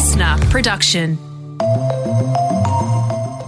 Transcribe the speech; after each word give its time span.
listener 0.00 0.38
production. 0.48 1.18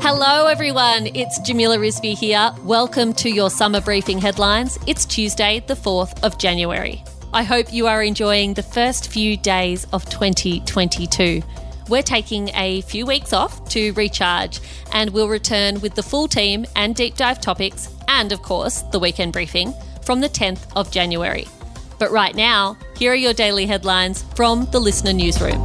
Hello, 0.00 0.46
everyone. 0.46 1.08
It's 1.08 1.40
Jamila 1.40 1.76
Rizvi 1.76 2.16
here. 2.16 2.52
Welcome 2.62 3.12
to 3.14 3.28
your 3.28 3.50
summer 3.50 3.80
briefing 3.80 4.18
headlines. 4.18 4.78
It's 4.86 5.04
Tuesday, 5.04 5.64
the 5.66 5.74
4th 5.74 6.22
of 6.22 6.38
January. 6.38 7.02
I 7.32 7.42
hope 7.42 7.72
you 7.72 7.88
are 7.88 8.00
enjoying 8.00 8.54
the 8.54 8.62
first 8.62 9.10
few 9.10 9.36
days 9.36 9.88
of 9.92 10.08
2022. 10.08 11.42
We're 11.88 12.02
taking 12.02 12.50
a 12.54 12.82
few 12.82 13.06
weeks 13.06 13.32
off 13.32 13.68
to 13.70 13.92
recharge 13.94 14.60
and 14.92 15.10
we'll 15.10 15.28
return 15.28 15.80
with 15.80 15.96
the 15.96 16.02
full 16.04 16.28
team 16.28 16.64
and 16.76 16.94
deep 16.94 17.16
dive 17.16 17.40
topics 17.40 17.92
and, 18.06 18.30
of 18.30 18.42
course, 18.42 18.82
the 18.92 19.00
weekend 19.00 19.32
briefing 19.32 19.74
from 20.02 20.20
the 20.20 20.28
10th 20.28 20.68
of 20.76 20.92
January. 20.92 21.48
But 21.98 22.12
right 22.12 22.36
now, 22.36 22.76
here 22.96 23.10
are 23.10 23.16
your 23.16 23.34
daily 23.34 23.66
headlines 23.66 24.22
from 24.36 24.66
the 24.66 24.78
Listener 24.78 25.12
Newsroom. 25.12 25.64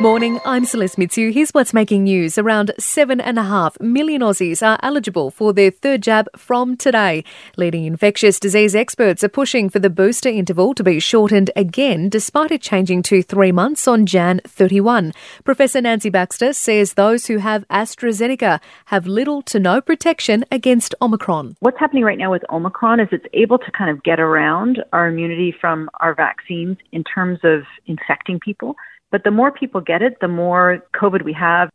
Morning, 0.00 0.40
I'm 0.46 0.64
Celeste 0.64 0.96
Mitsu. 0.96 1.30
Here's 1.30 1.50
what's 1.50 1.74
making 1.74 2.04
news. 2.04 2.38
Around 2.38 2.72
7.5 2.80 3.82
million 3.82 4.22
Aussies 4.22 4.66
are 4.66 4.78
eligible 4.82 5.30
for 5.30 5.52
their 5.52 5.70
third 5.70 6.02
jab 6.02 6.26
from 6.34 6.78
today. 6.78 7.22
Leading 7.58 7.84
infectious 7.84 8.40
disease 8.40 8.74
experts 8.74 9.22
are 9.22 9.28
pushing 9.28 9.68
for 9.68 9.78
the 9.78 9.90
booster 9.90 10.30
interval 10.30 10.72
to 10.72 10.82
be 10.82 11.00
shortened 11.00 11.50
again, 11.54 12.08
despite 12.08 12.50
it 12.50 12.62
changing 12.62 13.02
to 13.02 13.22
three 13.22 13.52
months 13.52 13.86
on 13.86 14.06
Jan 14.06 14.40
31. 14.46 15.12
Professor 15.44 15.82
Nancy 15.82 16.08
Baxter 16.08 16.54
says 16.54 16.94
those 16.94 17.26
who 17.26 17.36
have 17.36 17.68
AstraZeneca 17.68 18.58
have 18.86 19.06
little 19.06 19.42
to 19.42 19.60
no 19.60 19.82
protection 19.82 20.46
against 20.50 20.94
Omicron. 21.02 21.56
What's 21.60 21.78
happening 21.78 22.04
right 22.04 22.16
now 22.16 22.30
with 22.30 22.42
Omicron 22.48 23.00
is 23.00 23.08
it's 23.12 23.26
able 23.34 23.58
to 23.58 23.70
kind 23.72 23.90
of 23.90 24.02
get 24.02 24.18
around 24.18 24.82
our 24.94 25.08
immunity 25.08 25.54
from 25.60 25.90
our 26.00 26.14
vaccines 26.14 26.78
in 26.90 27.04
terms 27.04 27.40
of 27.44 27.64
infecting 27.86 28.40
people. 28.40 28.76
But 29.10 29.24
the 29.24 29.30
more 29.30 29.50
people 29.50 29.80
get 29.80 30.02
it, 30.02 30.20
the 30.20 30.28
more 30.28 30.84
COVID 30.94 31.24
we 31.24 31.32
have. 31.32 31.70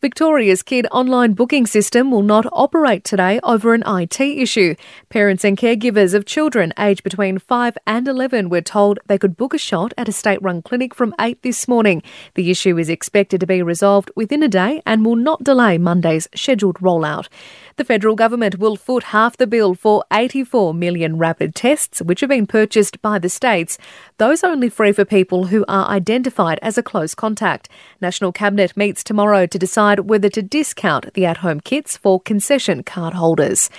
Victoria's 0.00 0.62
kid 0.62 0.86
online 0.90 1.34
booking 1.34 1.66
system 1.66 2.10
will 2.10 2.22
not 2.22 2.46
operate 2.52 3.04
today 3.04 3.38
over 3.42 3.74
an 3.74 3.82
IT 3.86 4.18
issue. 4.18 4.74
Parents 5.10 5.44
and 5.44 5.58
caregivers 5.58 6.14
of 6.14 6.24
children 6.24 6.72
aged 6.78 7.02
between 7.02 7.38
5 7.38 7.76
and 7.86 8.08
11 8.08 8.48
were 8.48 8.62
told 8.62 8.98
they 9.08 9.18
could 9.18 9.36
book 9.36 9.52
a 9.52 9.58
shot 9.58 9.92
at 9.98 10.08
a 10.08 10.12
state 10.12 10.40
run 10.40 10.62
clinic 10.62 10.94
from 10.94 11.14
8 11.20 11.42
this 11.42 11.68
morning. 11.68 12.02
The 12.34 12.50
issue 12.50 12.78
is 12.78 12.88
expected 12.88 13.40
to 13.40 13.46
be 13.46 13.62
resolved 13.62 14.10
within 14.16 14.42
a 14.42 14.48
day 14.48 14.80
and 14.86 15.04
will 15.04 15.16
not 15.16 15.44
delay 15.44 15.76
Monday's 15.76 16.28
scheduled 16.34 16.76
rollout. 16.76 17.28
The 17.76 17.84
federal 17.84 18.14
government 18.14 18.58
will 18.58 18.76
foot 18.76 19.04
half 19.04 19.36
the 19.36 19.46
bill 19.46 19.74
for 19.74 20.02
84 20.10 20.72
million 20.72 21.18
rapid 21.18 21.54
tests, 21.54 22.00
which 22.00 22.20
have 22.20 22.30
been 22.30 22.46
purchased 22.46 23.02
by 23.02 23.18
the 23.18 23.28
states. 23.28 23.76
Those 24.16 24.44
only 24.44 24.70
free 24.70 24.92
for 24.92 25.04
people 25.04 25.46
who 25.46 25.64
are 25.68 25.88
identified 25.88 26.58
as 26.62 26.78
a 26.78 26.82
close 26.82 27.14
contact. 27.14 27.68
National 28.00 28.32
Cabinet 28.32 28.78
meets 28.78 29.04
tomorrow 29.04 29.44
to 29.44 29.58
decide 29.90 30.08
whether 30.08 30.28
to 30.28 30.42
discount 30.42 31.12
the 31.14 31.26
at 31.26 31.38
home 31.38 31.60
kits 31.60 31.96
for 31.96 32.20
concession 32.20 32.82
card 32.82 33.14
holders. 33.14 33.70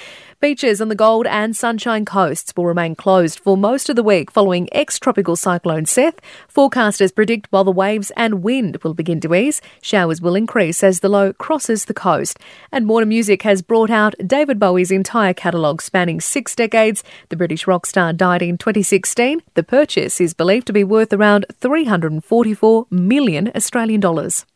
Beaches 0.42 0.81
on 0.81 0.90
the 0.90 0.95
Gold 0.95 1.28
and 1.28 1.56
Sunshine 1.56 2.04
Coasts 2.04 2.52
will 2.58 2.66
remain 2.66 2.95
closed 2.95 3.40
for 3.40 3.56
most 3.56 3.90
of 3.90 3.95
the 3.95 4.02
week 4.02 4.32
following 4.32 4.67
ex 4.72 4.98
tropical 4.98 5.36
cyclone 5.36 5.86
Seth. 5.86 6.20
Forecasters 6.52 7.14
predict 7.14 7.48
while 7.52 7.64
the 7.64 7.72
waves 7.72 8.12
and 8.17 8.42
wind 8.42 8.78
will 8.84 8.95
begin 8.95 9.20
to 9.22 9.36
ease, 9.36 9.62
showers 9.84 10.20
will 10.20 10.36
increase 10.36 10.84
as 10.84 11.02
the 11.02 11.09
low 11.09 11.32
crosses 11.34 11.86
the 11.86 11.94
coast. 11.94 12.39
And 12.72 12.89
Warner 12.89 13.06
Music 13.06 13.44
has 13.44 13.62
brought 13.62 13.92
out 13.92 14.16
David 14.26 14.58
Bowie's 14.58 14.89
entire 14.89 15.36
catalogue 15.36 15.80
spanning 15.80 16.20
six 16.20 16.56
decades. 16.56 17.04
The 17.30 17.38
British 17.38 17.67
rock 17.67 17.86
star 17.86 18.12
died 18.12 18.42
in 18.42 18.58
2016. 18.58 19.44
The 19.54 19.64
purchase 19.64 20.20
is 20.20 20.34
believed 20.34 20.66
to 20.67 20.73
be 20.73 20.84
worth 20.84 21.14
around 21.14 21.45
344 21.59 22.88
million 22.89 23.52
Australian 23.56 24.02
dollars. 24.02 24.48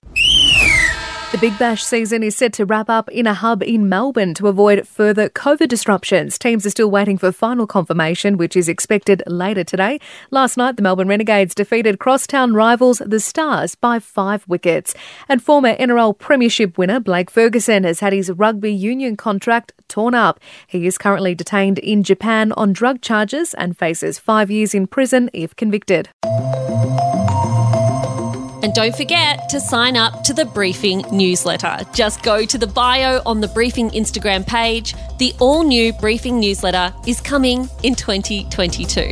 The 1.36 1.50
Big 1.50 1.60
Bash 1.60 1.84
season 1.84 2.24
is 2.24 2.34
set 2.34 2.54
to 2.54 2.66
wrap 2.66 2.90
up 2.90 3.10
in 3.10 3.28
a 3.28 3.34
hub 3.34 3.62
in 3.62 3.90
Melbourne 3.90 4.34
to 4.36 4.48
avoid 4.48 4.88
further 4.88 5.28
COVID 5.28 5.68
disruptions. 5.68 6.40
Teams 6.40 6.66
are 6.66 6.70
still 6.70 6.90
waiting 6.90 7.18
for 7.18 7.30
final 7.34 7.68
confirmation, 7.68 8.38
which 8.38 8.56
is 8.56 8.70
expected 8.70 9.22
later 9.28 9.66
today. 9.66 10.00
Last 10.32 10.56
night, 10.56 10.78
the 10.78 10.82
Melbourne 10.82 11.10
Renegades 11.10 11.54
defeated 11.54 12.00
crosstown 12.00 12.54
rivals 12.54 13.02
the 13.06 13.20
Stars 13.20 13.76
by 13.76 14.00
five 14.00 14.48
wickets. 14.48 14.96
And 15.28 15.44
former 15.44 15.76
NRL 15.76 16.18
Premiership 16.18 16.78
winner 16.78 17.02
Blake 17.02 17.30
Ferguson 17.30 17.84
has 17.84 18.00
had 18.00 18.14
his 18.14 18.32
rugby 18.32 18.72
union 18.72 19.18
contract 19.18 19.74
torn 19.90 20.16
up. 20.16 20.40
He 20.68 20.88
is 20.88 20.98
currently 20.98 21.36
detained 21.36 21.80
in 21.80 22.04
Japan 22.04 22.54
on 22.54 22.72
drug 22.72 23.02
charges 23.02 23.54
and 23.56 23.78
faces 23.78 24.18
five 24.20 24.50
years 24.50 24.74
in 24.74 24.88
prison 24.88 25.30
if 25.34 25.54
convicted. 25.58 26.08
And 28.66 28.74
don't 28.74 28.96
forget 28.96 29.48
to 29.50 29.60
sign 29.60 29.96
up 29.96 30.24
to 30.24 30.34
the 30.34 30.44
Briefing 30.44 31.06
newsletter. 31.12 31.82
Just 31.94 32.24
go 32.24 32.46
to 32.46 32.58
the 32.58 32.66
bio 32.66 33.22
on 33.24 33.40
the 33.40 33.48
Briefing 33.48 33.92
Instagram 33.92 34.44
page. 34.44 34.96
The 35.20 35.36
all 35.38 35.64
new 35.64 35.94
Briefing 35.94 36.40
newsletter 36.40 36.92
is 37.06 37.22
coming 37.22 37.70
in 37.84 37.94
2022. 37.94 39.12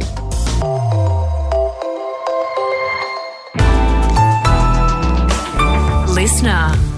Listener. 6.15 6.92